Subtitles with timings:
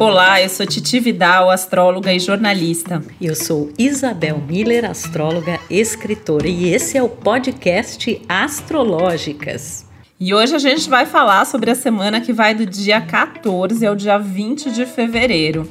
[0.00, 3.02] Olá, eu sou Titi Vidal, astróloga e jornalista.
[3.20, 9.84] Eu sou Isabel Miller, astróloga, escritora, e esse é o podcast Astrológicas.
[10.18, 13.94] E hoje a gente vai falar sobre a semana que vai do dia 14 ao
[13.94, 15.70] dia 20 de fevereiro.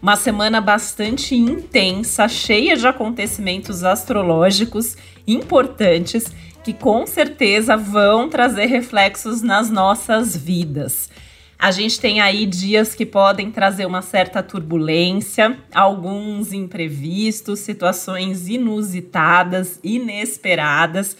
[0.00, 4.96] Uma semana bastante intensa, cheia de acontecimentos astrológicos
[5.26, 6.24] importantes
[6.64, 11.10] que com certeza vão trazer reflexos nas nossas vidas.
[11.58, 19.80] A gente tem aí dias que podem trazer uma certa turbulência, alguns imprevistos, situações inusitadas,
[19.82, 21.16] inesperadas,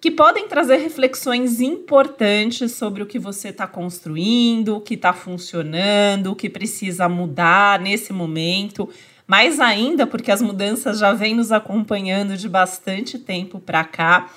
[0.00, 6.32] que podem trazer reflexões importantes sobre o que você está construindo, o que está funcionando,
[6.32, 8.88] o que precisa mudar nesse momento.
[9.24, 14.28] Mais ainda porque as mudanças já vêm nos acompanhando de bastante tempo para cá.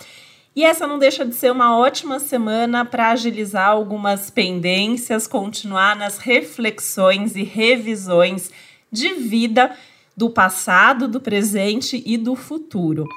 [0.56, 6.20] E essa não deixa de ser uma ótima semana para agilizar algumas pendências, continuar nas
[6.20, 8.52] reflexões e revisões
[8.92, 9.76] de vida
[10.16, 13.08] do passado, do presente e do futuro.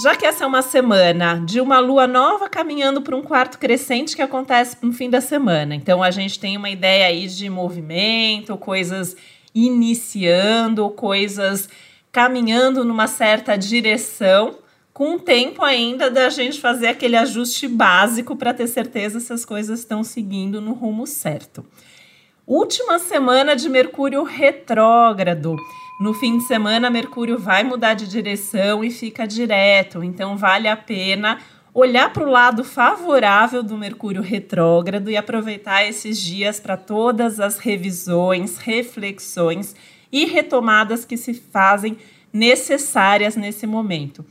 [0.00, 4.14] Já que essa é uma semana de uma lua nova caminhando para um quarto crescente
[4.14, 5.74] que acontece no fim da semana.
[5.74, 9.16] Então a gente tem uma ideia aí de movimento, coisas
[9.52, 11.68] iniciando, coisas
[12.12, 14.54] caminhando numa certa direção
[14.98, 19.78] com tempo ainda da gente fazer aquele ajuste básico para ter certeza se as coisas
[19.78, 21.64] estão seguindo no rumo certo.
[22.44, 25.54] Última semana de Mercúrio retrógrado.
[26.00, 30.76] No fim de semana, Mercúrio vai mudar de direção e fica direto, então vale a
[30.76, 31.38] pena
[31.72, 37.58] olhar para o lado favorável do Mercúrio retrógrado e aproveitar esses dias para todas as
[37.58, 39.76] revisões, reflexões
[40.10, 41.96] e retomadas que se fazem
[42.32, 44.26] necessárias nesse momento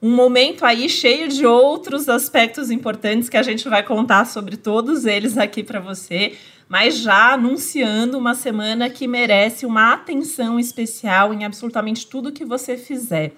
[0.00, 5.06] um momento aí cheio de outros aspectos importantes que a gente vai contar sobre todos
[5.06, 6.34] eles aqui para você,
[6.68, 12.76] mas já anunciando uma semana que merece uma atenção especial em absolutamente tudo que você
[12.76, 13.32] fizer.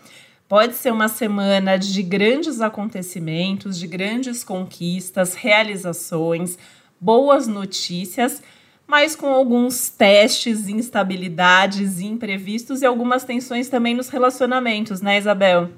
[0.49, 6.59] Pode ser uma semana de grandes acontecimentos, de grandes conquistas, realizações,
[6.99, 8.43] boas notícias,
[8.87, 15.69] mas com alguns testes, instabilidades, imprevistos e algumas tensões também nos relacionamentos, né, Isabel?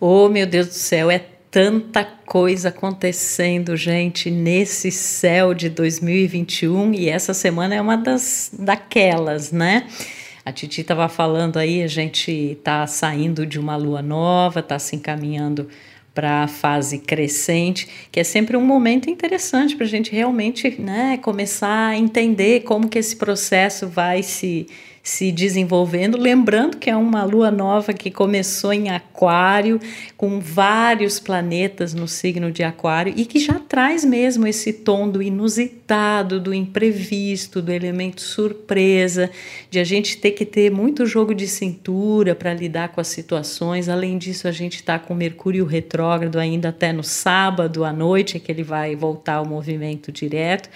[0.00, 1.18] Oh, meu Deus do céu, é
[1.50, 9.50] tanta coisa acontecendo, gente, nesse céu de 2021 e essa semana é uma das daquelas,
[9.50, 9.88] né?
[10.44, 14.94] A Titi estava falando aí, a gente está saindo de uma lua nova, está se
[14.94, 15.68] encaminhando
[16.14, 21.18] para a fase crescente, que é sempre um momento interessante para a gente realmente né,
[21.20, 24.68] começar a entender como que esse processo vai se
[25.08, 26.18] se desenvolvendo.
[26.18, 29.80] Lembrando que é uma lua nova que começou em Aquário,
[30.18, 35.22] com vários planetas no signo de Aquário e que já traz mesmo esse tom do
[35.22, 39.30] inusitado, do imprevisto, do elemento surpresa,
[39.70, 43.88] de a gente ter que ter muito jogo de cintura para lidar com as situações.
[43.88, 48.40] Além disso, a gente está com Mercúrio retrógrado ainda até no sábado à noite, é
[48.40, 50.68] que ele vai voltar ao movimento direto.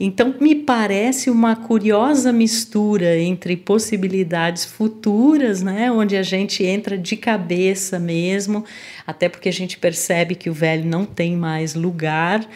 [0.00, 7.16] Então, me parece uma curiosa mistura entre possibilidades futuras, né, onde a gente entra de
[7.16, 8.64] cabeça mesmo,
[9.04, 12.48] até porque a gente percebe que o velho não tem mais lugar,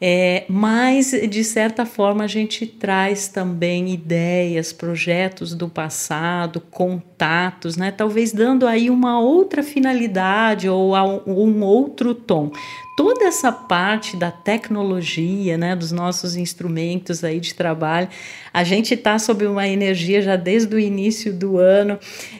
[0.00, 7.90] é, mas de certa forma a gente traz também ideias, projetos do passado, contatos, né,
[7.90, 10.94] talvez dando aí uma outra finalidade ou
[11.26, 12.50] um outro tom
[12.96, 18.08] toda essa parte da tecnologia, né, dos nossos instrumentos aí de trabalho,
[18.54, 21.98] a gente está sob uma energia já desde o início do ano,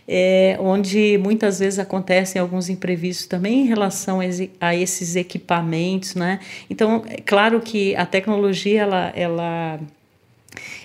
[0.09, 4.21] é, onde muitas vezes acontecem alguns imprevistos também em relação
[4.59, 6.41] a esses equipamentos, né?
[6.71, 9.79] Então, é claro que a tecnologia ela, ela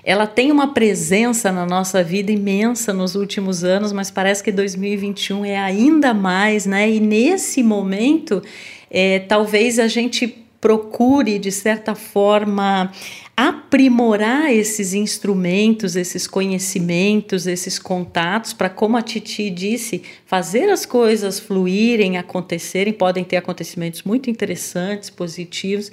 [0.03, 5.45] ela tem uma presença na nossa vida imensa nos últimos anos, mas parece que 2021
[5.45, 6.89] é ainda mais, né?
[6.89, 8.41] E nesse momento
[8.89, 10.27] é, talvez a gente
[10.61, 12.91] procure, de certa forma,
[13.35, 21.39] aprimorar esses instrumentos, esses conhecimentos, esses contatos, para, como a Titi disse, fazer as coisas
[21.39, 22.93] fluírem, acontecerem.
[22.93, 25.91] Podem ter acontecimentos muito interessantes, positivos,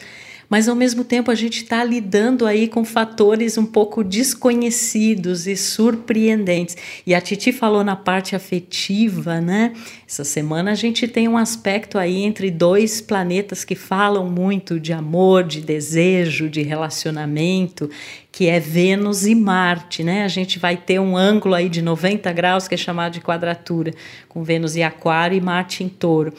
[0.48, 5.56] mas ao mesmo tempo a gente está lidando aí com fatores um pouco desconhecidos e
[5.56, 6.76] surpreendentes.
[7.06, 9.72] E a Titi falou na parte afetiva, né?
[10.08, 14.92] Essa semana a gente tem um aspecto aí entre dois planetas que falam muito de
[14.92, 17.90] amor, de desejo, de relacionamento,
[18.38, 20.22] que é Vênus e Marte, né?
[20.22, 23.92] A gente vai ter um ângulo aí de 90 graus que é chamado de quadratura,
[24.28, 26.32] com Vênus em Aquário e Marte em Touro.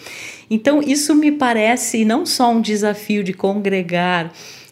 [0.49, 4.31] Então, isso me parece não só um desafio de congregar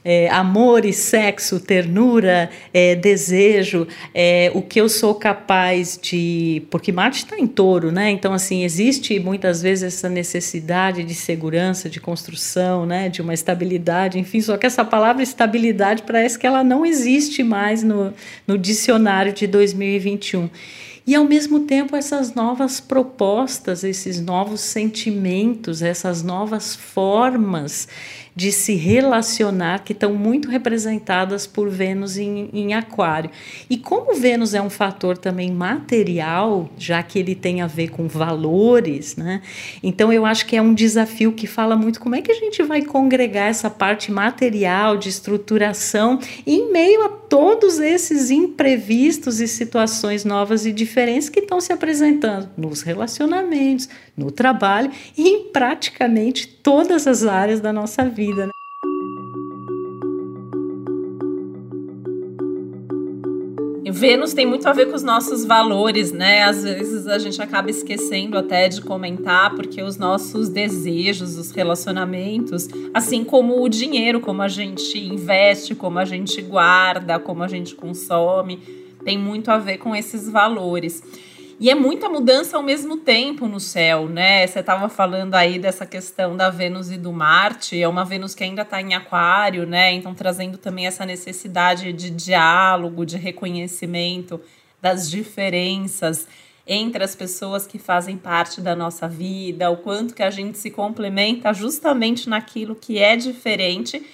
[0.09, 6.63] é, amor e sexo, ternura, é, desejo, é, o que eu sou capaz de.
[6.69, 8.09] Porque Marte está em touro, né?
[8.09, 13.09] Então, assim, existe muitas vezes essa necessidade de segurança, de construção, né?
[13.09, 17.83] De uma estabilidade, enfim, só que essa palavra estabilidade parece que ela não existe mais
[17.83, 18.13] no,
[18.47, 20.49] no dicionário de 2021.
[21.05, 27.87] E ao mesmo tempo essas novas propostas, esses novos sentimentos, essas novas formas
[28.37, 33.31] de se relacionar que estão muito representadas por Vênus em, em, Aquário.
[33.67, 38.07] E como Vênus é um fator também material, já que ele tem a ver com
[38.07, 39.41] valores, né?
[39.81, 42.61] Então eu acho que é um desafio que fala muito como é que a gente
[42.61, 50.23] vai congregar essa parte material de estruturação em meio a todos esses imprevistos e situações
[50.23, 57.07] novas e diferentes que estão se apresentando nos relacionamentos, no trabalho e em praticamente todas
[57.07, 58.26] as áreas da nossa vida.
[58.33, 58.51] Né?
[63.97, 66.43] Vênus tem muito a ver com os nossos valores, né?
[66.43, 72.69] Às vezes a gente acaba esquecendo até de comentar, porque os nossos desejos, os relacionamentos,
[72.93, 77.73] assim como o dinheiro, como a gente investe, como a gente guarda, como a gente
[77.73, 78.59] consome,
[79.03, 81.01] tem muito a ver com esses valores.
[81.59, 84.45] E é muita mudança ao mesmo tempo no céu, né?
[84.45, 88.43] Você estava falando aí dessa questão da Vênus e do Marte, é uma Vênus que
[88.43, 89.91] ainda está em Aquário, né?
[89.91, 94.39] Então trazendo também essa necessidade de diálogo, de reconhecimento
[94.79, 96.27] das diferenças
[96.67, 100.69] entre as pessoas que fazem parte da nossa vida, o quanto que a gente se
[100.69, 104.05] complementa justamente naquilo que é diferente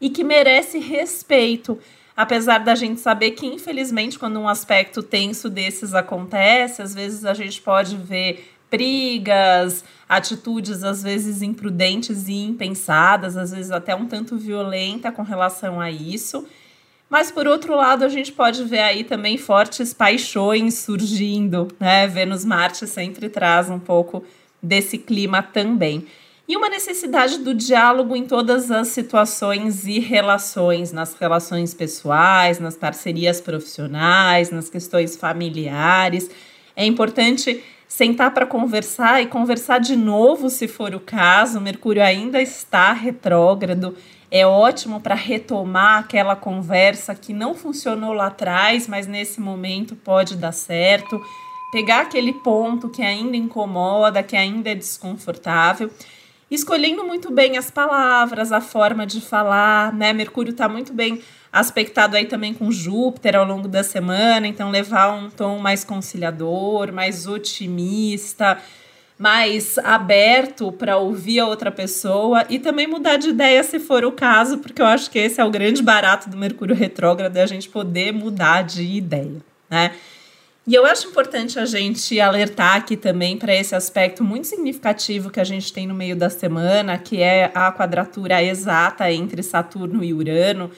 [0.00, 1.76] e que merece respeito
[2.16, 7.34] apesar da gente saber que, infelizmente, quando um aspecto tenso desses acontece, às vezes a
[7.34, 14.36] gente pode ver brigas, atitudes às vezes imprudentes e impensadas, às vezes até um tanto
[14.36, 16.44] violenta com relação a isso.
[17.08, 22.08] Mas por outro lado, a gente pode ver aí também fortes paixões surgindo, né?
[22.08, 24.24] Vênus Marte sempre traz um pouco
[24.60, 26.06] desse clima também
[26.46, 32.76] e uma necessidade do diálogo em todas as situações e relações, nas relações pessoais, nas
[32.76, 36.30] parcerias profissionais, nas questões familiares.
[36.76, 41.60] É importante sentar para conversar e conversar de novo, se for o caso.
[41.60, 43.96] Mercúrio ainda está retrógrado.
[44.30, 50.36] É ótimo para retomar aquela conversa que não funcionou lá atrás, mas nesse momento pode
[50.36, 51.18] dar certo.
[51.72, 55.90] Pegar aquele ponto que ainda incomoda, que ainda é desconfortável
[56.50, 60.12] escolhendo muito bem as palavras, a forma de falar, né?
[60.12, 61.20] Mercúrio está muito bem
[61.52, 66.92] aspectado aí também com Júpiter ao longo da semana, então levar um tom mais conciliador,
[66.92, 68.58] mais otimista,
[69.16, 74.12] mais aberto para ouvir a outra pessoa e também mudar de ideia se for o
[74.12, 77.46] caso, porque eu acho que esse é o grande barato do Mercúrio retrógrado, é a
[77.46, 79.40] gente poder mudar de ideia,
[79.70, 79.92] né?
[80.66, 85.38] E eu acho importante a gente alertar aqui também para esse aspecto muito significativo que
[85.38, 90.14] a gente tem no meio da semana, que é a quadratura exata entre Saturno e
[90.14, 90.70] Urano,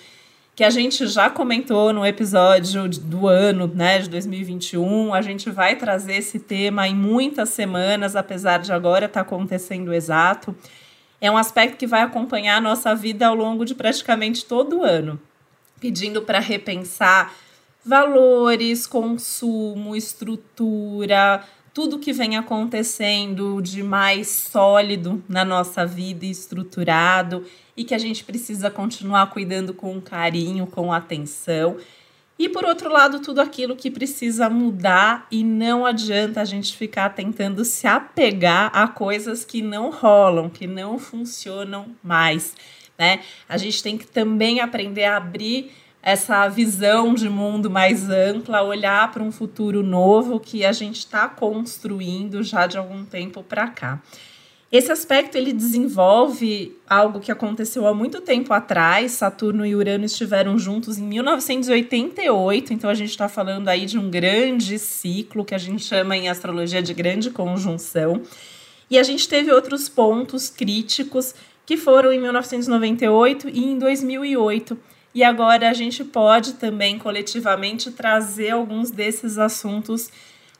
[0.57, 5.15] que a gente já comentou no episódio do ano, né, de 2021.
[5.15, 9.95] A gente vai trazer esse tema em muitas semanas, apesar de agora estar tá acontecendo
[9.95, 10.57] exato.
[11.21, 14.83] É um aspecto que vai acompanhar a nossa vida ao longo de praticamente todo o
[14.83, 15.21] ano,
[15.79, 17.33] pedindo para repensar
[17.87, 27.45] valores, consumo, estrutura, tudo que vem acontecendo de mais sólido na nossa vida e estruturado
[27.77, 31.77] e que a gente precisa continuar cuidando com carinho, com atenção.
[32.39, 37.11] E por outro lado, tudo aquilo que precisa mudar e não adianta a gente ficar
[37.11, 42.55] tentando se apegar a coisas que não rolam, que não funcionam mais,
[42.99, 43.21] né?
[43.49, 45.73] A gente tem que também aprender a abrir
[46.07, 51.29] essa visão de mundo mais ampla, olhar para um futuro novo que a gente está
[51.29, 54.01] construindo já de algum tempo para cá.
[54.71, 59.13] Esse aspecto ele desenvolve algo que aconteceu há muito tempo atrás.
[59.13, 64.09] Saturno e Urano estiveram juntos em 1988, então a gente está falando aí de um
[64.09, 68.23] grande ciclo que a gente chama em astrologia de grande conjunção.
[68.89, 71.35] E a gente teve outros pontos críticos
[71.67, 74.79] que foram em 1998 e em 2008
[75.17, 80.11] e agora a gente pode também coletivamente trazer alguns desses assuntos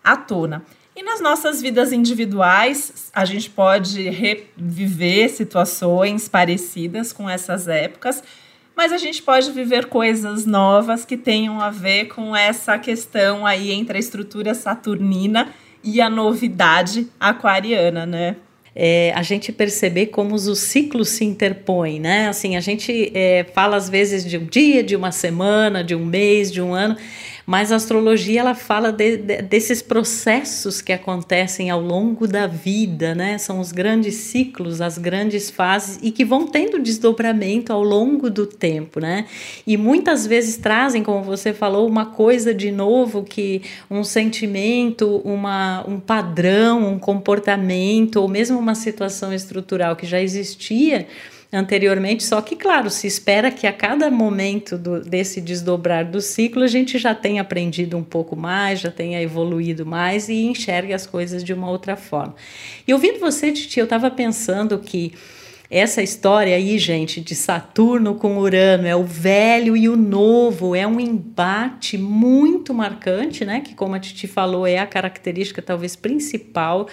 [0.03, 0.65] à tona.
[0.97, 8.25] E nas nossas vidas individuais, a gente pode reviver situações parecidas com essas épocas,
[8.75, 13.71] mas a gente pode viver coisas novas que tenham a ver com essa questão aí
[13.71, 15.53] entre a estrutura saturnina
[15.85, 18.37] e a novidade aquariana, né?
[18.79, 22.29] É, a gente perceber como os ciclos se interpõem, né?
[22.29, 26.05] Assim, a gente é, fala às vezes de um dia, de uma semana, de um
[26.05, 26.95] mês, de um ano,
[27.47, 33.15] mas a astrologia ela fala de, de, desses processos que acontecem ao longo da vida,
[33.15, 33.39] né?
[33.39, 38.47] São os grandes ciclos, as grandes fases e que vão tendo desdobramento ao longo do
[38.47, 39.27] tempo, né?
[39.65, 45.89] E muitas vezes trazem, como você falou, uma coisa de novo que um sentimento, uma,
[45.89, 51.07] um padrão, um comportamento ou mesmo uma situação estrutural que já existia
[51.53, 56.63] anteriormente, só que, claro, se espera que a cada momento do, desse desdobrar do ciclo
[56.63, 61.07] a gente já tenha aprendido um pouco mais, já tenha evoluído mais e enxergue as
[61.07, 62.35] coisas de uma outra forma.
[62.87, 65.13] E ouvindo você, Titi, eu estava pensando que
[65.71, 70.87] essa história aí, gente, de Saturno com Urano, é o velho e o novo, é
[70.87, 73.61] um embate muito marcante, né?
[73.61, 76.87] Que, como a Titi falou, é a característica talvez principal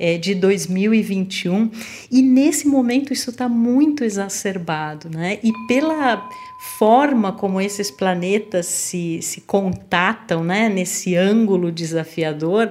[0.00, 1.70] é, de 2021
[2.10, 5.38] e nesse momento isso está muito exacerbado, né?
[5.44, 6.26] E pela
[6.60, 12.70] forma como esses planetas se, se contatam, né, nesse ângulo desafiador,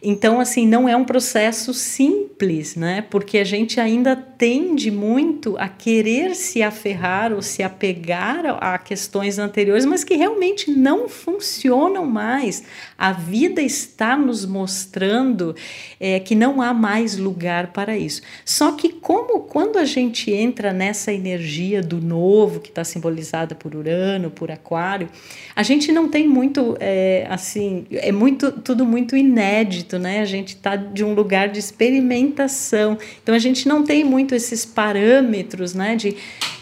[0.00, 3.02] então, assim, não é um processo simples, né?
[3.10, 9.40] Porque a gente ainda tende muito a querer se aferrar ou se apegar a questões
[9.40, 12.62] anteriores, mas que realmente não funcionam mais.
[12.96, 15.56] A vida está nos mostrando
[15.98, 18.22] é, que não há mais lugar para isso.
[18.44, 22.84] Só que, como quando a gente entra nessa energia do novo, que está
[23.28, 25.08] simbolizada por Urano, por Aquário,
[25.54, 30.20] a gente não tem muito, é, assim, é muito tudo muito inédito né?
[30.20, 32.98] A gente está de um lugar de experimentação.
[33.22, 35.96] Então a gente não tem muito esses parâmetros, né?
[35.96, 36.16] De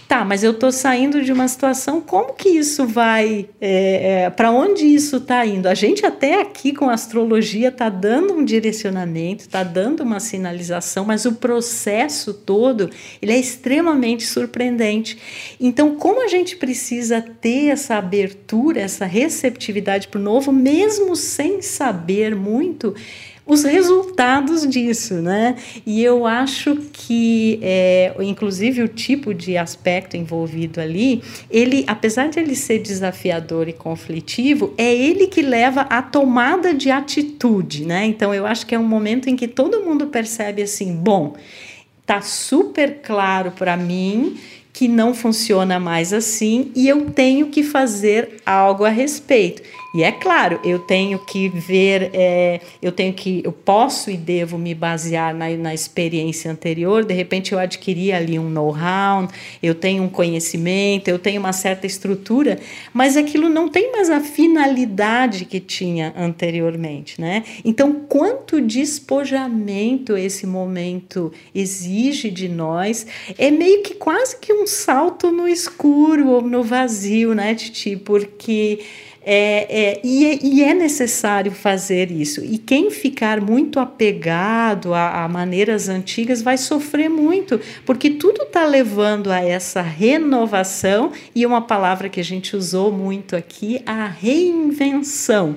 [0.08, 4.50] tá, mas eu estou saindo de uma situação, como que isso vai, é, é, para
[4.50, 5.66] onde isso está indo?
[5.66, 11.04] A gente até aqui com a astrologia está dando um direcionamento, está dando uma sinalização,
[11.04, 15.18] mas o processo todo ele é extremamente surpreendente.
[15.60, 21.60] Então, como a gente precisa ter essa abertura, essa receptividade para o novo, mesmo sem
[21.62, 22.94] saber muito,
[23.46, 25.54] os resultados disso, né?
[25.86, 32.40] E eu acho que, é, inclusive, o tipo de aspecto envolvido ali, ele, apesar de
[32.40, 38.04] ele ser desafiador e conflitivo, é ele que leva à tomada de atitude, né?
[38.04, 41.36] Então, eu acho que é um momento em que todo mundo percebe assim, bom,
[42.04, 44.36] tá super claro para mim
[44.72, 49.62] que não funciona mais assim e eu tenho que fazer algo a respeito.
[49.96, 54.58] E é claro, eu tenho que ver, é, eu tenho que, eu posso e devo
[54.58, 57.02] me basear na, na experiência anterior.
[57.02, 59.26] De repente eu adquiri ali um know-how,
[59.62, 62.58] eu tenho um conhecimento, eu tenho uma certa estrutura,
[62.92, 67.42] mas aquilo não tem mais a finalidade que tinha anteriormente, né?
[67.64, 73.06] Então, quanto despojamento esse momento exige de nós,
[73.38, 77.96] é meio que quase que um salto no escuro ou no vazio, né, Titi?
[77.96, 78.80] Porque
[79.28, 82.44] é, é, e, é, e, é necessário fazer isso.
[82.44, 88.64] E quem ficar muito apegado a, a maneiras antigas vai sofrer muito, porque tudo está
[88.64, 95.56] levando a essa renovação e uma palavra que a gente usou muito aqui, a reinvenção.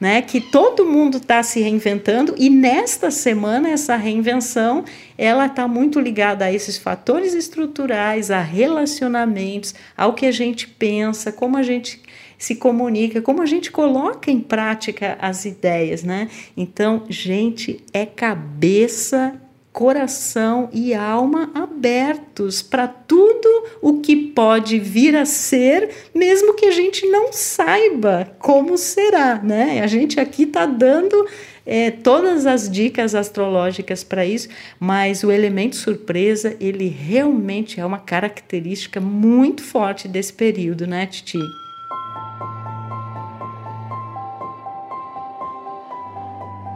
[0.00, 4.84] Né, que todo mundo está se reinventando e nesta semana essa reinvenção
[5.18, 11.32] ela está muito ligada a esses fatores estruturais, a relacionamentos, ao que a gente pensa,
[11.32, 12.00] como a gente
[12.38, 16.28] se comunica, como a gente coloca em prática as ideias, né?
[16.56, 19.40] Então, gente, é cabeça
[19.78, 23.48] coração e alma abertos para tudo
[23.80, 29.80] o que pode vir a ser, mesmo que a gente não saiba como será, né?
[29.80, 31.26] A gente aqui está dando
[31.64, 34.48] é, todas as dicas astrológicas para isso,
[34.80, 41.38] mas o elemento surpresa ele realmente é uma característica muito forte desse período, né, Titi?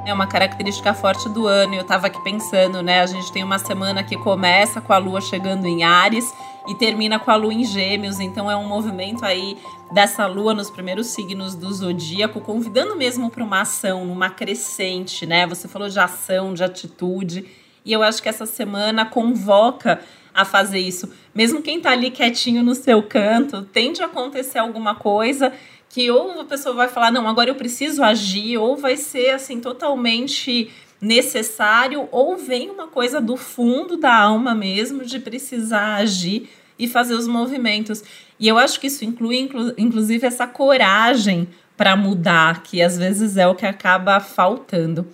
[0.04, 1.74] É uma característica forte do ano.
[1.76, 3.00] Eu estava aqui pensando, né?
[3.00, 6.34] A gente tem uma semana que começa com a lua chegando em Ares
[6.66, 8.18] e termina com a lua em Gêmeos.
[8.18, 9.56] Então é um movimento aí
[9.92, 15.46] dessa lua nos primeiros signos do zodíaco, convidando mesmo para uma ação, numa crescente, né?
[15.46, 17.46] Você falou de ação, de atitude.
[17.84, 20.00] E eu acho que essa semana convoca
[20.34, 21.12] a fazer isso.
[21.32, 25.52] Mesmo quem tá ali quietinho no seu canto, tende a acontecer alguma coisa
[25.92, 29.60] que ou a pessoa vai falar, não, agora eu preciso agir, ou vai ser assim
[29.60, 36.88] totalmente necessário, ou vem uma coisa do fundo da alma mesmo de precisar agir e
[36.88, 38.02] fazer os movimentos.
[38.40, 41.46] E eu acho que isso inclui, inclu inclusive, essa coragem
[41.76, 45.06] para mudar, que às vezes é o que acaba faltando.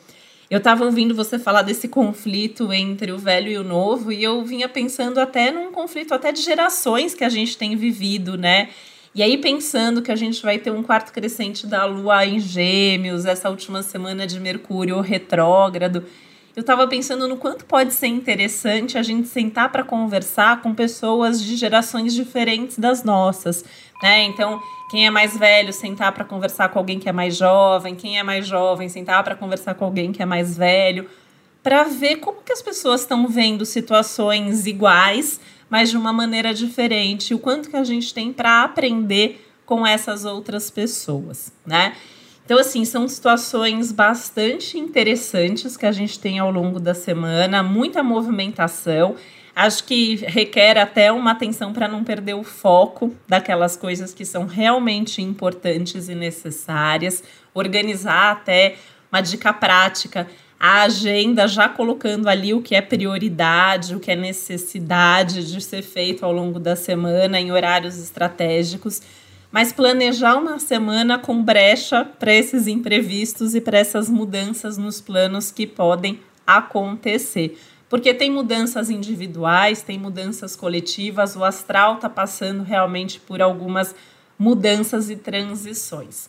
[0.49, 4.45] Eu estava ouvindo você falar desse conflito entre o velho e o novo, e eu
[4.45, 8.69] vinha pensando até num conflito até de gerações que a gente tem vivido, né?
[9.15, 13.25] E aí, pensando que a gente vai ter um quarto crescente da Lua em Gêmeos,
[13.25, 16.05] essa última semana de Mercúrio retrógrado,
[16.55, 21.43] eu estava pensando no quanto pode ser interessante a gente sentar para conversar com pessoas
[21.43, 23.65] de gerações diferentes das nossas,
[24.03, 24.25] né?
[24.25, 24.61] Então,
[24.91, 28.23] quem é mais velho, sentar para conversar com alguém que é mais jovem, quem é
[28.23, 31.09] mais jovem, sentar para conversar com alguém que é mais velho,
[31.63, 37.35] para ver como que as pessoas estão vendo situações iguais, mas de uma maneira diferente,
[37.35, 41.95] o quanto que a gente tem para aprender com essas outras pessoas, né?
[42.49, 48.03] Então, assim, são situações bastante interessantes que a gente tem ao longo da semana, muita
[48.03, 49.17] movimentação.
[49.55, 54.47] Acho que requer até uma atenção para não perder o foco daquelas coisas que são
[54.47, 57.23] realmente importantes e necessárias.
[57.53, 58.77] Organizar até
[59.13, 60.27] uma dica prática,
[60.59, 65.83] a agenda já colocando ali o que é prioridade, o que é necessidade de ser
[65.83, 69.01] feito ao longo da semana em horários estratégicos.
[69.51, 75.51] Mas planejar uma semana com brecha para esses imprevistos e para essas mudanças nos planos
[75.51, 77.57] que podem acontecer
[77.89, 83.95] porque tem mudanças individuais, tem mudanças coletivas, o astral está passando realmente por algumas
[84.39, 86.29] mudanças e transições.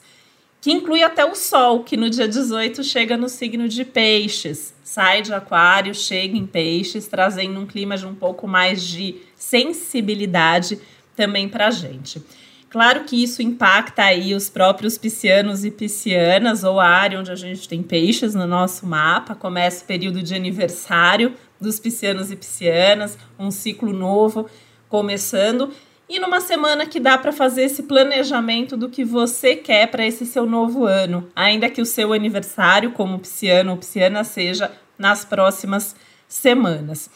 [0.61, 5.21] Que inclui até o Sol, que no dia 18 chega no signo de Peixes, sai
[5.21, 10.79] de Aquário, chega em Peixes, trazendo um clima de um pouco mais de sensibilidade
[11.15, 12.21] também para a gente.
[12.69, 17.35] Claro que isso impacta aí os próprios piscianos e piscianas, ou a área onde a
[17.35, 19.33] gente tem peixes no nosso mapa.
[19.33, 24.47] Começa o período de aniversário dos piscianos e piscianas, um ciclo novo
[24.87, 25.71] começando.
[26.09, 30.25] E numa semana que dá para fazer esse planejamento do que você quer para esse
[30.25, 35.95] seu novo ano, ainda que o seu aniversário, como pisciano ou pisciana, seja nas próximas
[36.27, 37.11] semanas.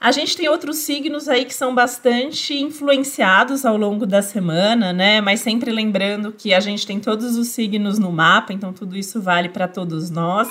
[0.00, 5.20] A gente tem outros signos aí que são bastante influenciados ao longo da semana, né?
[5.20, 9.20] Mas sempre lembrando que a gente tem todos os signos no mapa, então tudo isso
[9.20, 10.48] vale para todos nós.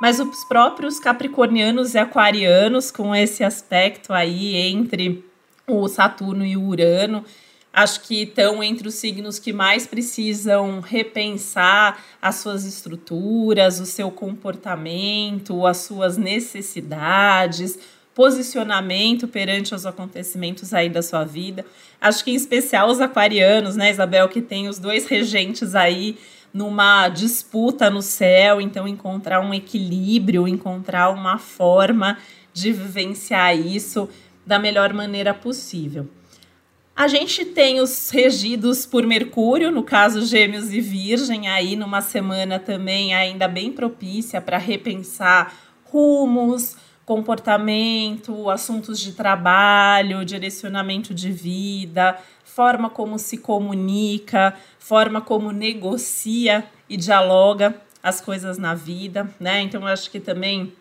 [0.00, 5.24] Mas os próprios capricornianos e aquarianos, com esse aspecto aí entre
[5.66, 7.24] o Saturno e o Urano,
[7.72, 14.10] acho que estão entre os signos que mais precisam repensar as suas estruturas, o seu
[14.10, 17.78] comportamento, as suas necessidades
[18.14, 21.66] posicionamento perante os acontecimentos aí da sua vida.
[22.00, 26.16] Acho que em especial os aquarianos, né, Isabel, que tem os dois regentes aí
[26.52, 32.16] numa disputa no céu, então encontrar um equilíbrio, encontrar uma forma
[32.52, 34.08] de vivenciar isso
[34.46, 36.08] da melhor maneira possível.
[36.96, 42.60] A gente tem os regidos por Mercúrio, no caso Gêmeos e Virgem, aí numa semana
[42.60, 45.52] também ainda bem propícia para repensar
[45.84, 56.64] rumos, comportamento, assuntos de trabalho, direcionamento de vida, forma como se comunica, forma como negocia
[56.88, 59.62] e dialoga as coisas na vida, né?
[59.62, 60.72] Então eu acho que também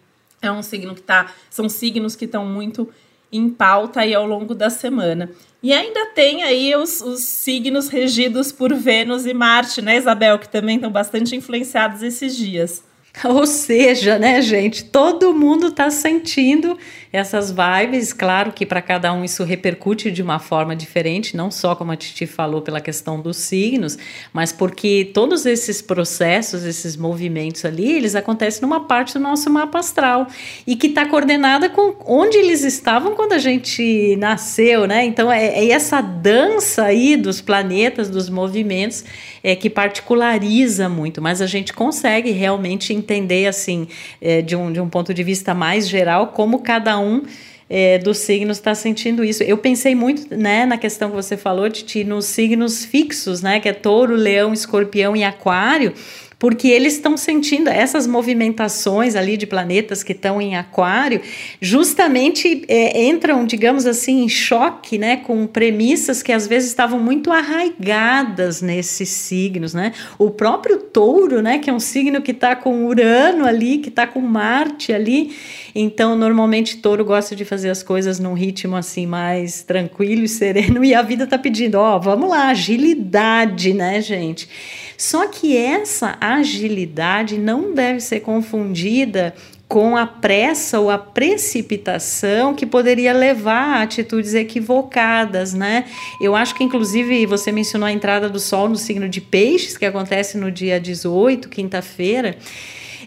[0.42, 2.88] é um signo que tá, são signos que estão muito
[3.34, 5.30] em pauta aí ao longo da semana.
[5.62, 10.50] E ainda tem aí os, os signos regidos por Vênus e Marte, né, Isabel, que
[10.50, 12.84] também estão bastante influenciados esses dias.
[13.24, 16.78] Ou seja, né, gente, todo mundo está sentindo
[17.14, 18.12] essas vibes.
[18.12, 21.96] Claro que para cada um isso repercute de uma forma diferente, não só como a
[21.96, 24.00] Titi falou pela questão dos signos,
[24.34, 29.78] mas porque todos esses processos, esses movimentos ali, eles acontecem numa parte do nosso mapa
[29.78, 30.26] astral
[30.66, 35.06] e que está coordenada com onde eles estavam quando a gente nasceu, né?
[35.06, 39.06] Então é, é essa dança aí dos planetas, dos movimentos,
[39.44, 43.88] é que particulariza muito, mas a gente consegue realmente entender assim,
[44.22, 47.24] é, de, um, de um ponto de vista mais geral, como cada um
[47.70, 49.44] é, dos signos está sentindo isso.
[49.44, 53.60] Eu pensei muito né, na questão que você falou, Titi, nos signos fixos, né?
[53.60, 55.94] Que é touro, leão, escorpião e aquário
[56.44, 61.22] porque eles estão sentindo essas movimentações ali de planetas que estão em aquário,
[61.62, 67.32] justamente é, entram, digamos assim, em choque, né, com premissas que às vezes estavam muito
[67.32, 69.94] arraigadas nesses signos, né?
[70.20, 74.06] O próprio touro, né, que é um signo que está com Urano ali, que está
[74.06, 75.34] com Marte ali,
[75.74, 80.84] então normalmente touro gosta de fazer as coisas num ritmo assim mais tranquilo e sereno,
[80.84, 84.50] e a vida está pedindo, ó, oh, vamos lá, agilidade, né, gente?
[84.98, 89.34] Só que essa agilidade não deve ser confundida
[89.68, 95.86] com a pressa ou a precipitação que poderia levar a atitudes equivocadas, né?
[96.22, 99.86] Eu acho que, inclusive, você mencionou a entrada do Sol no signo de Peixes, que
[99.86, 102.38] acontece no dia 18, quinta-feira.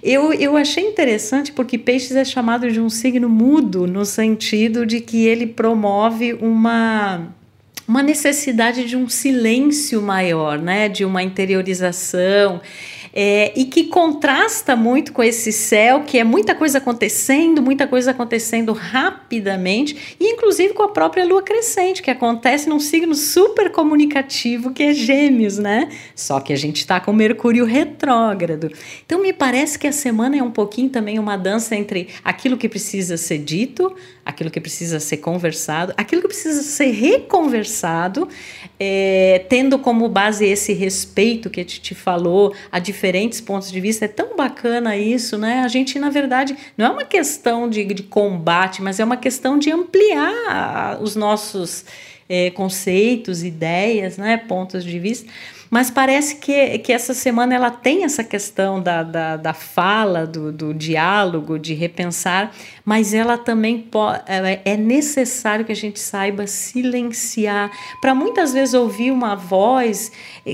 [0.02, 5.00] Eu, eu achei interessante porque Peixes é chamado de um signo mudo, no sentido de
[5.00, 7.28] que ele promove uma
[7.88, 10.88] uma necessidade de um silêncio maior, né?
[10.88, 12.60] De uma interiorização
[13.18, 18.10] é, e que contrasta muito com esse céu, que é muita coisa acontecendo, muita coisa
[18.10, 24.70] acontecendo rapidamente, e inclusive com a própria lua crescente, que acontece num signo super comunicativo
[24.70, 25.88] que é Gêmeos, né?
[26.14, 28.70] Só que a gente está com Mercúrio retrógrado.
[29.06, 32.68] Então me parece que a semana é um pouquinho também uma dança entre aquilo que
[32.68, 33.96] precisa ser dito,
[34.26, 38.28] aquilo que precisa ser conversado, aquilo que precisa ser reconversado,
[38.78, 44.04] é, tendo como base esse respeito que a Titi falou, a diferentes pontos de vista.
[44.04, 45.60] É tão bacana isso, né?
[45.60, 49.56] A gente, na verdade, não é uma questão de, de combate, mas é uma questão
[49.56, 51.84] de ampliar os nossos
[52.28, 54.36] é, conceitos, ideias, né?
[54.36, 55.30] pontos de vista.
[55.70, 60.52] Mas parece que, que essa semana ela tem essa questão da, da, da fala, do,
[60.52, 62.52] do diálogo, de repensar,
[62.84, 63.88] mas ela também
[64.64, 70.12] é necessário que a gente saiba silenciar, para muitas vezes ouvir uma voz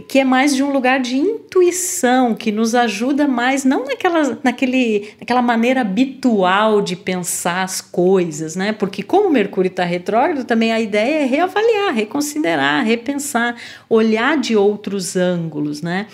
[0.08, 5.10] que é mais de um lugar de intuição, que nos ajuda mais, não naquela, naquele,
[5.20, 8.72] naquela maneira habitual de pensar as coisas, né?
[8.72, 13.56] Porque como o Mercúrio está retrógrado, também a ideia é reavaliar, reconsiderar, repensar,
[13.88, 16.06] olhar de outros ângulos, né?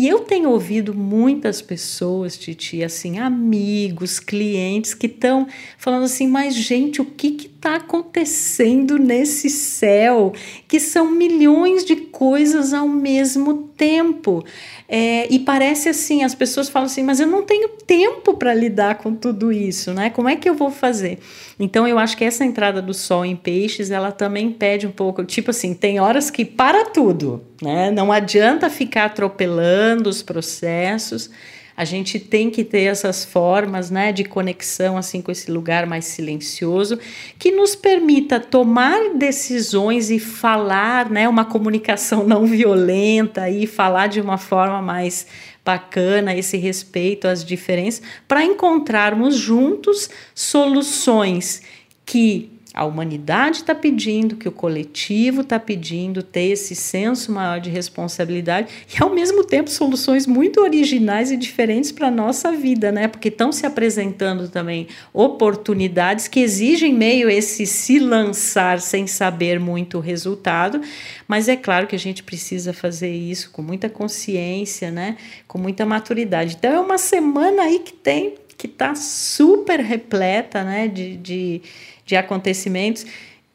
[0.00, 6.54] E eu tenho ouvido muitas pessoas, Titi, assim, amigos, clientes que estão falando assim, mas
[6.54, 10.32] gente, o que está acontecendo nesse céu?
[10.66, 14.42] Que são milhões de coisas ao mesmo tempo.
[14.88, 18.96] É, e parece assim, as pessoas falam assim, mas eu não tenho tempo para lidar
[18.96, 20.08] com tudo isso, né?
[20.08, 21.18] Como é que eu vou fazer?
[21.58, 25.22] Então eu acho que essa entrada do sol em peixes, ela também pede um pouco,
[25.24, 27.90] tipo assim, tem horas que para tudo, né?
[27.90, 31.30] Não adianta ficar atropelando os processos.
[31.76, 36.04] A gente tem que ter essas formas, né, de conexão assim com esse lugar mais
[36.04, 36.98] silencioso
[37.38, 44.20] que nos permita tomar decisões e falar, né, uma comunicação não violenta e falar de
[44.20, 45.26] uma forma mais
[45.64, 51.62] bacana esse respeito às diferenças para encontrarmos juntos soluções
[52.04, 57.68] que a humanidade está pedindo, que o coletivo está pedindo, ter esse senso maior de
[57.68, 63.08] responsabilidade e, ao mesmo tempo, soluções muito originais e diferentes para a nossa vida, né?
[63.08, 69.98] Porque estão se apresentando também oportunidades que exigem meio esse se lançar sem saber muito
[69.98, 70.80] o resultado,
[71.26, 75.16] mas é claro que a gente precisa fazer isso com muita consciência, né?
[75.48, 76.56] Com muita maturidade.
[76.56, 80.86] Então, é uma semana aí que tem que está super repleta, né?
[80.86, 81.62] de, de
[82.10, 83.06] de acontecimentos.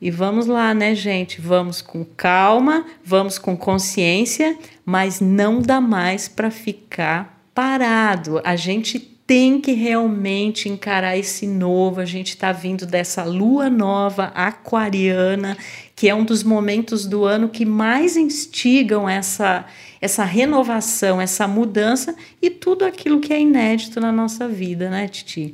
[0.02, 1.40] E vamos lá, né, gente?
[1.42, 8.42] Vamos com calma, vamos com consciência, mas não dá mais para ficar parado.
[8.44, 12.00] A gente tem que realmente encarar esse novo.
[12.00, 15.58] A gente está vindo dessa lua nova aquariana,
[15.96, 19.66] que é um dos momentos do ano que mais instigam essa,
[20.06, 25.52] essa renovação, essa mudança e tudo aquilo que é inédito na nossa vida, né, Titi?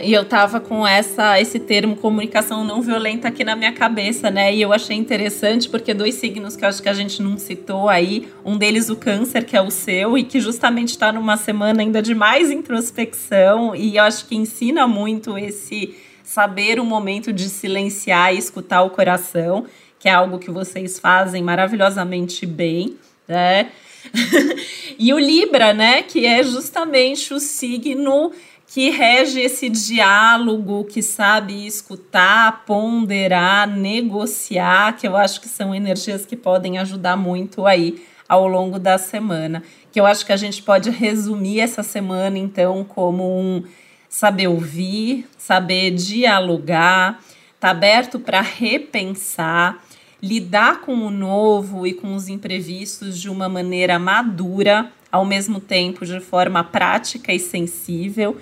[0.00, 4.54] E eu tava com essa esse termo comunicação não violenta aqui na minha cabeça, né?
[4.54, 7.88] E eu achei interessante porque dois signos que eu acho que a gente não citou
[7.88, 11.82] aí, um deles o câncer, que é o seu, e que justamente está numa semana
[11.82, 15.94] ainda de mais introspecção, e eu acho que ensina muito esse
[16.28, 19.64] saber o momento de silenciar e escutar o coração,
[19.98, 23.72] que é algo que vocês fazem maravilhosamente bem, né?
[24.98, 28.30] e o Libra, né, que é justamente o signo
[28.66, 36.26] que rege esse diálogo, que sabe escutar, ponderar, negociar, que eu acho que são energias
[36.26, 39.62] que podem ajudar muito aí ao longo da semana.
[39.90, 43.64] Que eu acho que a gente pode resumir essa semana, então, como um
[44.08, 47.22] saber ouvir, saber dialogar,
[47.60, 49.82] tá aberto para repensar,
[50.22, 56.04] lidar com o novo e com os imprevistos de uma maneira madura, ao mesmo tempo
[56.04, 58.36] de forma prática e sensível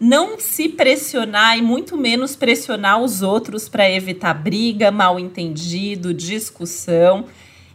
[0.00, 7.26] não se pressionar e muito menos pressionar os outros para evitar briga, mal entendido, discussão.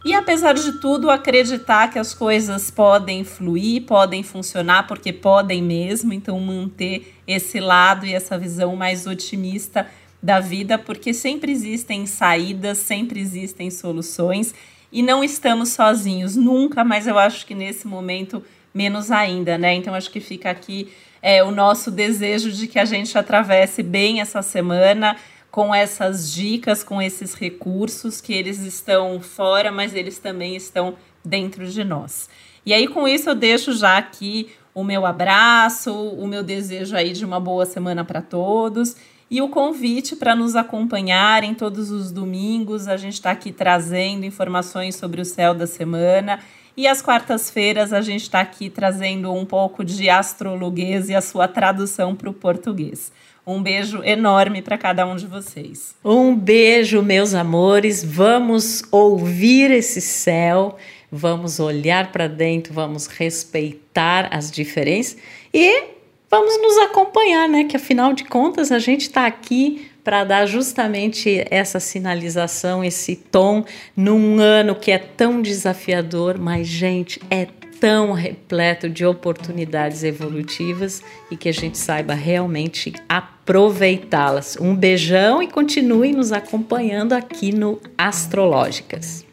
[0.04, 6.12] E apesar de tudo, acreditar que as coisas podem fluir, podem funcionar, porque podem mesmo,
[6.12, 9.86] então manter esse lado e essa visão mais otimista
[10.22, 14.54] da vida, porque sempre existem saídas, sempre existem soluções
[14.92, 19.74] e não estamos sozinhos nunca, mas eu acho que nesse momento menos ainda, né?
[19.74, 24.20] Então acho que fica aqui é, o nosso desejo de que a gente atravesse bem
[24.20, 25.16] essa semana
[25.54, 31.64] com essas dicas, com esses recursos, que eles estão fora, mas eles também estão dentro
[31.64, 32.28] de nós.
[32.66, 37.12] E aí, com isso, eu deixo já aqui o meu abraço, o meu desejo aí
[37.12, 38.96] de uma boa semana para todos
[39.30, 42.88] e o convite para nos acompanharem todos os domingos.
[42.88, 46.40] A gente está aqui trazendo informações sobre o céu da semana.
[46.76, 51.46] E às quartas-feiras a gente está aqui trazendo um pouco de astrologuês e a sua
[51.46, 53.12] tradução para o português.
[53.46, 55.94] Um beijo enorme para cada um de vocês.
[56.02, 58.02] Um beijo, meus amores.
[58.02, 60.78] Vamos ouvir esse céu,
[61.12, 65.18] vamos olhar para dentro, vamos respeitar as diferenças
[65.52, 65.84] e
[66.30, 67.64] vamos nos acompanhar, né?
[67.64, 73.64] Que afinal de contas a gente está aqui para dar justamente essa sinalização, esse tom
[73.94, 77.46] num ano que é tão desafiador, mas gente, é
[77.84, 84.56] tão repleto de oportunidades evolutivas e que a gente saiba realmente aproveitá-las.
[84.58, 89.26] Um beijão e continue nos acompanhando aqui no Astrológicas.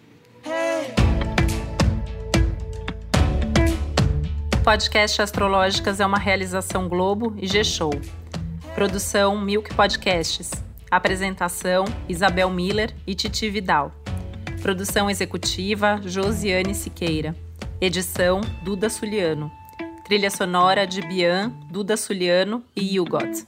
[4.53, 7.93] O podcast Astrológicas é uma realização Globo e G-Show.
[8.75, 10.51] Produção Milk Podcasts.
[10.91, 13.93] Apresentação Isabel Miller e Titi Vidal.
[14.61, 17.33] Produção executiva Josiane Siqueira.
[17.79, 19.51] Edição Duda Suliano.
[20.03, 23.45] Trilha sonora de Bian, Duda Suliano e Hugot.